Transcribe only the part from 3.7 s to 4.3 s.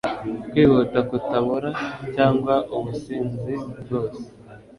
bwose